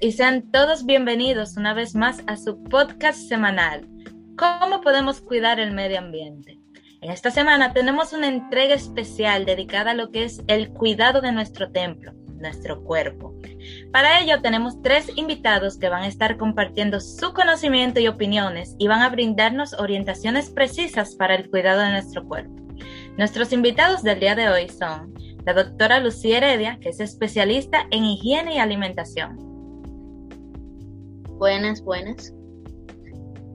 [0.00, 3.86] y sean todos bienvenidos una vez más a su podcast semanal.
[4.36, 6.58] ¿Cómo podemos cuidar el medio ambiente?
[7.00, 11.30] En esta semana tenemos una entrega especial dedicada a lo que es el cuidado de
[11.30, 13.38] nuestro templo, nuestro cuerpo.
[13.92, 18.88] Para ello tenemos tres invitados que van a estar compartiendo su conocimiento y opiniones y
[18.88, 22.54] van a brindarnos orientaciones precisas para el cuidado de nuestro cuerpo.
[23.16, 28.04] Nuestros invitados del día de hoy son la doctora Lucía Heredia, que es especialista en
[28.04, 29.45] higiene y alimentación.
[31.38, 32.32] Buenas, buenas.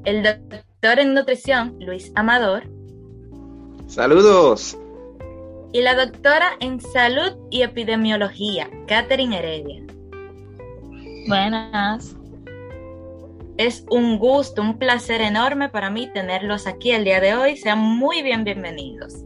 [0.05, 2.63] El doctor en nutrición, Luis Amador.
[3.87, 4.77] Saludos.
[5.73, 9.83] Y la doctora en salud y epidemiología, Catherine Heredia.
[11.27, 12.15] Buenas.
[13.57, 17.57] Es un gusto, un placer enorme para mí tenerlos aquí el día de hoy.
[17.57, 19.23] Sean muy bien bienvenidos.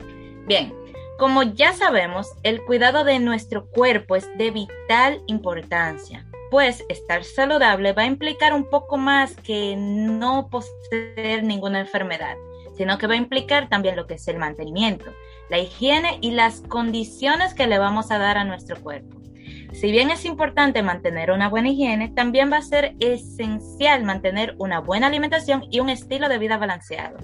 [0.47, 0.73] Bien,
[1.17, 7.93] como ya sabemos, el cuidado de nuestro cuerpo es de vital importancia, pues estar saludable
[7.93, 12.35] va a implicar un poco más que no poseer ninguna enfermedad,
[12.75, 15.05] sino que va a implicar también lo que es el mantenimiento,
[15.49, 19.25] la higiene y las condiciones que le vamos a dar a nuestro cuerpo.
[19.73, 24.79] Si bien es importante mantener una buena higiene, también va a ser esencial mantener una
[24.79, 27.17] buena alimentación y un estilo de vida balanceado.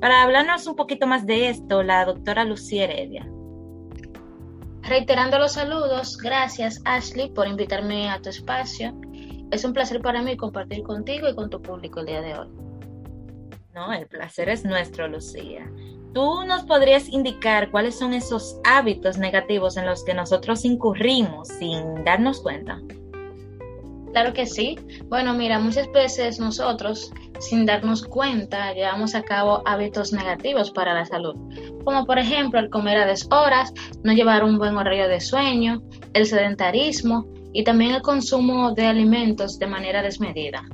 [0.00, 3.31] Para hablarnos un poquito más de esto, la doctora Lucía Heredia.
[4.82, 8.92] Reiterando los saludos, gracias Ashley por invitarme a tu espacio.
[9.50, 12.48] Es un placer para mí compartir contigo y con tu público el día de hoy.
[13.74, 15.70] No, el placer es nuestro, Lucía.
[16.12, 22.04] ¿Tú nos podrías indicar cuáles son esos hábitos negativos en los que nosotros incurrimos sin
[22.04, 22.80] darnos cuenta?
[24.12, 24.78] Claro que sí.
[25.06, 27.10] Bueno, mira, muchas veces nosotros,
[27.40, 31.34] sin darnos cuenta, llevamos a cabo hábitos negativos para la salud,
[31.84, 35.82] como por ejemplo el comer a deshoras, no llevar un buen horario de sueño,
[36.14, 40.64] el sedentarismo y también el consumo de alimentos de manera desmedida.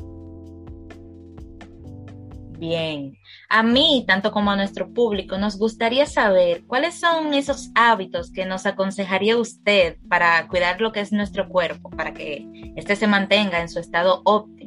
[2.58, 3.16] Bien,
[3.48, 8.47] a mí, tanto como a nuestro público, nos gustaría saber cuáles son esos hábitos que
[8.47, 13.60] nos aconsejaría usted para cuidar lo que es nuestro cuerpo, para que éste se mantenga
[13.60, 14.57] en su estado óptimo.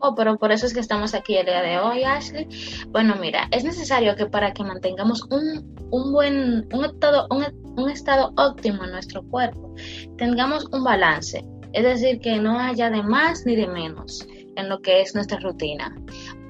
[0.00, 2.46] Oh, pero por eso es que estamos aquí el día de hoy, Ashley.
[2.88, 7.44] Bueno, mira, es necesario que para que mantengamos un, un buen, un estado, un,
[7.76, 9.74] un estado óptimo en nuestro cuerpo,
[10.16, 11.44] tengamos un balance.
[11.72, 14.26] Es decir, que no haya de más ni de menos
[14.56, 15.94] en lo que es nuestra rutina.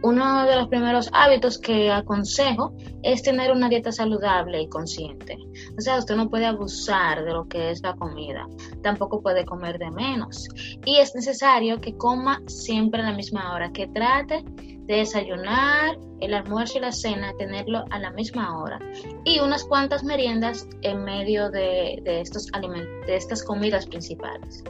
[0.03, 2.73] Uno de los primeros hábitos que aconsejo
[3.03, 5.37] es tener una dieta saludable y consciente.
[5.77, 8.47] O sea, usted no puede abusar de lo que es la comida,
[8.83, 10.49] tampoco puede comer de menos.
[10.85, 16.35] Y es necesario que coma siempre a la misma hora, que trate de desayunar, el
[16.35, 18.79] almuerzo y la cena, tenerlo a la misma hora.
[19.25, 24.65] Y unas cuantas meriendas en medio de, de estas comidas principales.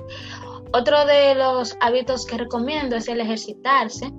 [0.73, 4.13] Otro de los hábitos que recomiendo es el ejercitarse.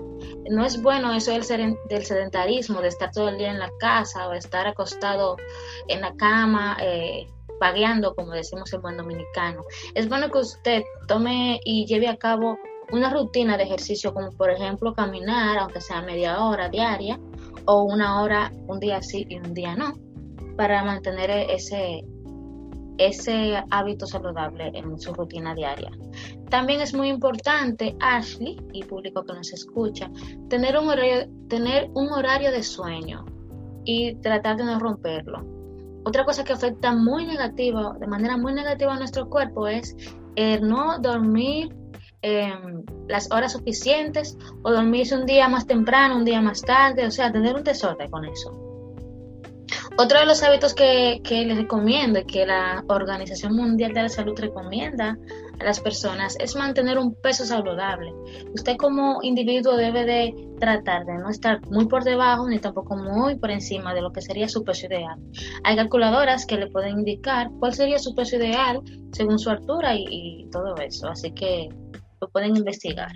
[0.49, 4.33] No es bueno eso del, sedentarismo, de estar todo el día en la casa o
[4.33, 5.37] estar acostado
[5.87, 7.27] en la cama, eh,
[8.15, 9.63] como decimos en buen dominicano.
[9.93, 12.57] Es bueno que usted tome y lleve a cabo
[12.91, 17.19] una rutina de ejercicio, como por ejemplo caminar, aunque sea media hora diaria,
[17.65, 19.93] o una hora un día sí y un día no,
[20.55, 22.03] para mantener ese,
[22.99, 25.89] ese hábito saludable en su rutina diaria.
[26.49, 30.11] También es muy importante, Ashley y público que nos escucha,
[30.49, 33.25] tener un horario, tener un horario de sueño
[33.85, 35.45] y tratar de no romperlo.
[36.03, 39.95] Otra cosa que afecta muy negativa, de manera muy negativa a nuestro cuerpo es
[40.35, 41.75] el no dormir
[42.21, 47.11] em, las horas suficientes o dormirse un día más temprano, un día más tarde, o
[47.11, 48.68] sea, tener un desorden con eso.
[49.97, 54.39] Otro de los hábitos que, les recomiendo y que la Organización Mundial de la Salud
[54.39, 55.17] recomienda
[55.59, 58.13] a las personas es mantener un peso saludable.
[58.53, 63.35] Usted como individuo debe de tratar de no estar muy por debajo ni tampoco muy
[63.35, 65.19] por encima de lo que sería su peso ideal.
[65.63, 68.81] Hay calculadoras que le pueden indicar cuál sería su peso ideal
[69.11, 71.69] según su altura y, y todo eso, así que
[72.21, 73.11] lo pueden investigar.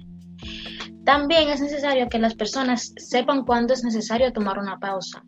[1.06, 5.24] También es necesario que las personas sepan cuándo es necesario tomar una pausa.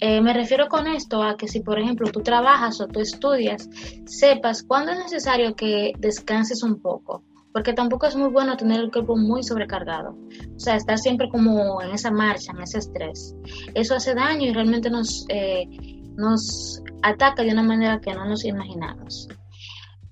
[0.00, 3.68] Eh, me refiero con esto a que si, por ejemplo, tú trabajas o tú estudias,
[4.06, 7.22] sepas cuándo es necesario que descanses un poco,
[7.52, 10.16] porque tampoco es muy bueno tener el cuerpo muy sobrecargado,
[10.56, 13.34] o sea, estar siempre como en esa marcha, en ese estrés.
[13.74, 15.68] Eso hace daño y realmente nos, eh,
[16.16, 19.28] nos ataca de una manera que no nos imaginamos.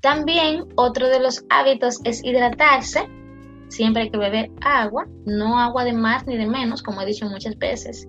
[0.01, 3.09] También otro de los hábitos es hidratarse
[3.69, 7.27] Siempre hay que beber agua, no agua de más ni de menos, como he dicho
[7.27, 8.09] muchas veces.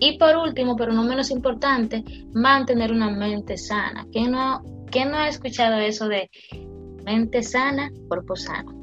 [0.00, 4.06] Y por último, pero no menos importante, mantener una mente sana.
[4.12, 6.30] ¿Quién no, no ha escuchado eso de
[7.04, 8.78] mente sana, cuerpo sano?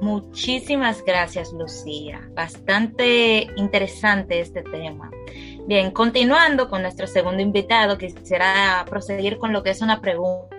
[0.00, 2.20] Muchísimas gracias, Lucía.
[2.34, 5.10] Bastante interesante este tema.
[5.66, 10.53] Bien, continuando con nuestro segundo invitado, quisiera proseguir con lo que es una pregunta.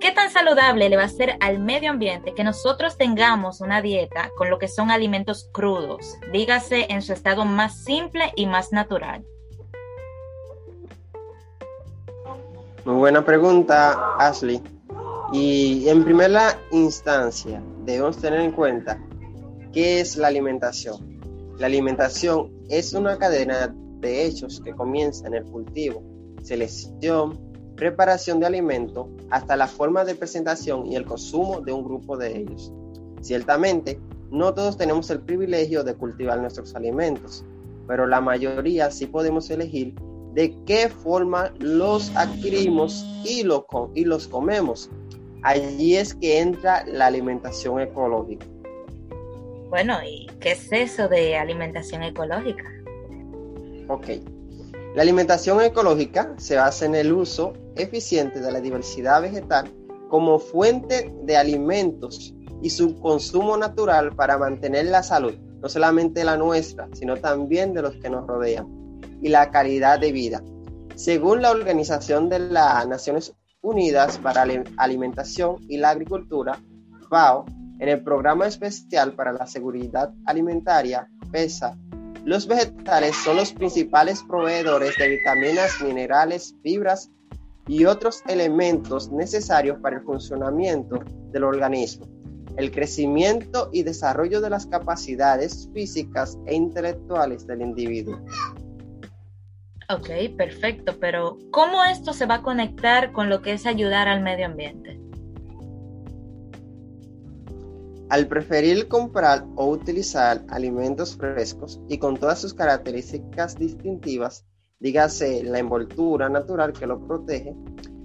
[0.00, 4.30] ¿Qué tan saludable le va a ser al medio ambiente que nosotros tengamos una dieta
[4.36, 9.24] con lo que son alimentos crudos, dígase en su estado más simple y más natural?
[12.84, 14.62] Muy buena pregunta, Ashley.
[15.32, 19.02] Y en primera instancia, debemos tener en cuenta
[19.72, 21.18] qué es la alimentación.
[21.58, 26.04] La alimentación es una cadena de hechos que comienza en el cultivo,
[26.44, 27.47] selección,
[27.78, 32.38] preparación de alimento, hasta la forma de presentación y el consumo de un grupo de
[32.38, 32.72] ellos.
[33.20, 37.44] Ciertamente, no todos tenemos el privilegio de cultivar nuestros alimentos,
[37.86, 39.94] pero la mayoría sí podemos elegir
[40.34, 43.44] de qué forma los adquirimos y,
[43.94, 44.90] y los comemos.
[45.42, 48.46] Allí es que entra la alimentación ecológica.
[49.70, 52.64] Bueno, ¿y qué es eso de alimentación ecológica?
[53.88, 54.06] Ok.
[54.94, 59.70] La alimentación ecológica se basa en el uso eficiente de la diversidad vegetal
[60.08, 66.36] como fuente de alimentos y su consumo natural para mantener la salud, no solamente la
[66.36, 68.66] nuestra, sino también de los que nos rodean
[69.22, 70.42] y la calidad de vida.
[70.94, 76.58] Según la Organización de las Naciones Unidas para la Alimentación y la Agricultura,
[77.08, 77.44] FAO,
[77.78, 81.76] en el Programa Especial para la Seguridad Alimentaria, PESA,
[82.24, 87.10] los vegetales son los principales proveedores de vitaminas, minerales, fibras
[87.66, 90.98] y otros elementos necesarios para el funcionamiento
[91.32, 92.06] del organismo,
[92.56, 98.18] el crecimiento y desarrollo de las capacidades físicas e intelectuales del individuo.
[99.90, 104.22] Ok, perfecto, pero ¿cómo esto se va a conectar con lo que es ayudar al
[104.22, 105.00] medio ambiente?
[108.10, 114.46] Al preferir comprar o utilizar alimentos frescos y con todas sus características distintivas,
[114.80, 117.54] dígase la envoltura natural que lo protege,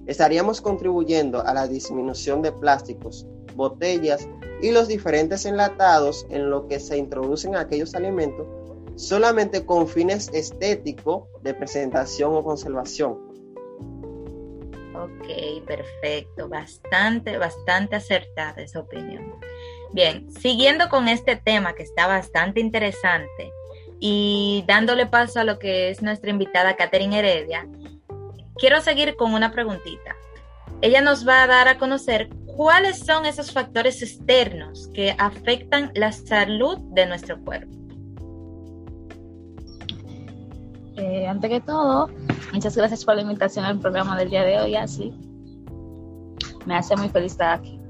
[0.05, 4.27] estaríamos contribuyendo a la disminución de plásticos, botellas
[4.61, 8.47] y los diferentes enlatados en lo que se introducen aquellos alimentos
[8.95, 13.17] solamente con fines estéticos de presentación o conservación.
[14.95, 19.39] Ok, perfecto, bastante, bastante acertada esa opinión.
[19.93, 23.51] Bien, siguiendo con este tema que está bastante interesante
[23.99, 27.67] y dándole paso a lo que es nuestra invitada Catherine Heredia,
[28.57, 30.15] quiero seguir con una preguntita.
[30.81, 36.11] Ella nos va a dar a conocer cuáles son esos factores externos que afectan la
[36.11, 37.71] salud de nuestro cuerpo.
[40.97, 42.09] Eh, antes que todo,
[42.51, 45.13] muchas gracias por la invitación al programa del día de hoy, así.
[46.65, 47.82] Me hace muy feliz estar aquí.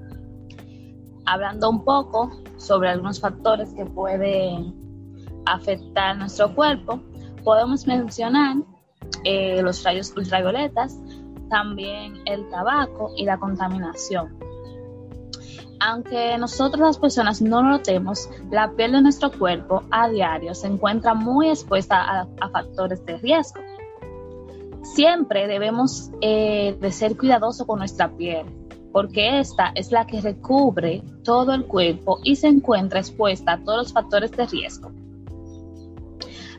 [1.26, 4.74] Hablando un poco sobre algunos factores que pueden
[5.46, 7.00] afectar nuestro cuerpo,
[7.44, 8.58] podemos mencionar
[9.24, 10.98] eh, los rayos ultravioletas,
[11.50, 14.44] también el tabaco y la contaminación
[15.86, 20.68] aunque nosotros las personas no lo notemos, la piel de nuestro cuerpo a diario se
[20.68, 23.60] encuentra muy expuesta a, factores de riesgo.
[24.82, 28.46] Siempre debemos eh, de ser cuidadosos con nuestra piel,
[28.94, 33.78] porque esta es la que recubre todo el cuerpo y se encuentra expuesta a todos
[33.80, 34.92] los factores de riesgo.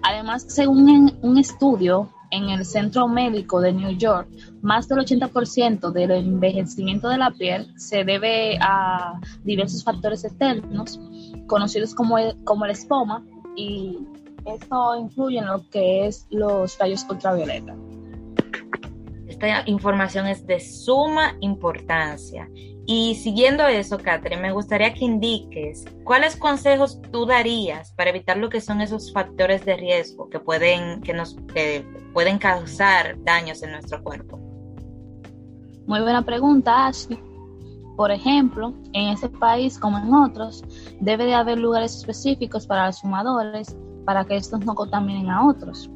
[0.03, 4.29] Además, según un estudio en el Centro Médico de New York,
[4.61, 11.01] más del 80% del envejecimiento de la piel se debe a diversos factores externos,
[11.47, 13.25] conocidos como el, como el espoma,
[13.57, 13.99] y
[14.45, 17.75] esto incluye en lo que es los rayos ultravioleta.
[19.67, 22.49] Información es de suma importancia
[22.87, 28.51] y siguiendo eso, Catherine, me gustaría que indiques cuáles consejos tú darías para evitar lo
[28.51, 31.35] que son esos factores de riesgo que pueden, que nos
[32.13, 34.39] pueden causar daños en nuestro cuerpo.
[35.87, 37.19] Muy buena pregunta, Ashley.
[37.97, 40.63] Por ejemplo, en este país como en otros,
[41.01, 43.75] debe de haber lugares específicos para los fumadores
[44.05, 45.89] para que estos no contaminen a otros.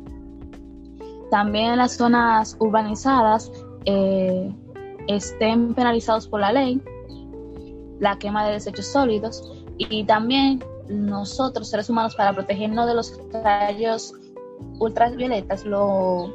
[1.30, 3.52] También en las zonas urbanizadas
[3.84, 4.52] eh,
[5.06, 6.82] estén penalizados por la ley,
[8.00, 9.42] la quema de desechos sólidos
[9.76, 14.14] y también nosotros, seres humanos, para protegernos de los rayos
[14.78, 16.32] ultravioletas, lo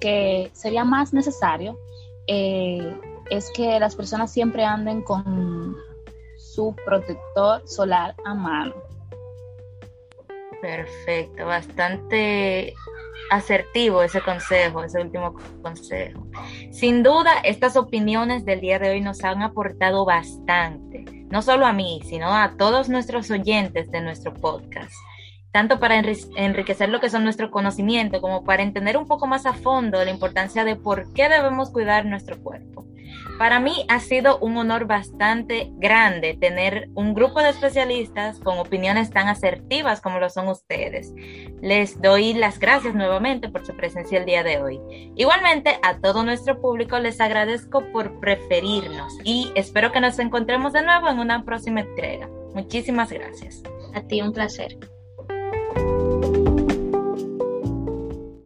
[0.00, 1.78] que sería más necesario
[2.26, 2.98] eh,
[3.30, 5.76] es que las personas siempre anden con
[6.36, 8.74] su protector solar a mano.
[10.60, 12.74] Perfecto, bastante
[13.32, 16.26] asertivo ese consejo, ese último consejo.
[16.70, 21.72] Sin duda, estas opiniones del día de hoy nos han aportado bastante, no solo a
[21.72, 24.92] mí, sino a todos nuestros oyentes de nuestro podcast
[25.52, 29.52] tanto para enriquecer lo que son nuestro conocimiento como para entender un poco más a
[29.52, 32.86] fondo la importancia de por qué debemos cuidar nuestro cuerpo.
[33.38, 39.10] Para mí ha sido un honor bastante grande tener un grupo de especialistas con opiniones
[39.10, 41.12] tan asertivas como lo son ustedes.
[41.60, 44.80] Les doy las gracias nuevamente por su presencia el día de hoy.
[45.16, 50.82] Igualmente a todo nuestro público les agradezco por preferirnos y espero que nos encontremos de
[50.82, 52.28] nuevo en una próxima entrega.
[52.54, 53.62] Muchísimas gracias.
[53.94, 54.78] A ti un placer.